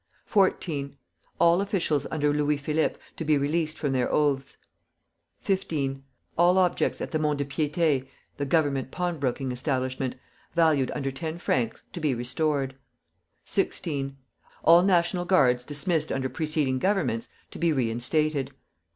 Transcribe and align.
14. 0.25 0.97
All 1.39 1.61
officials 1.61 2.07
under 2.09 2.33
Louis 2.33 2.57
Philippe 2.57 2.97
to 3.17 3.23
be 3.23 3.37
released 3.37 3.77
from 3.77 3.91
their 3.91 4.11
oaths. 4.11 4.57
15. 5.41 6.01
All 6.39 6.57
objects 6.57 7.01
at 7.01 7.11
the 7.11 7.19
Mont 7.19 7.37
de 7.37 7.45
Piété 7.45 8.07
(the 8.37 8.45
Government 8.47 8.89
pawn 8.89 9.19
broking 9.19 9.51
establishment) 9.51 10.15
valued 10.55 10.89
under 10.95 11.11
ten 11.11 11.37
francs, 11.37 11.83
to 11.93 11.99
be 11.99 12.15
restored. 12.15 12.73
16. 13.45 14.17
All 14.63 14.81
National 14.81 15.23
Guards 15.23 15.63
dismissed 15.63 16.11
under 16.11 16.29
preceding 16.29 16.79
Governments 16.79 17.29
to 17.51 17.59
be 17.59 17.71
reinstated. 17.71 18.53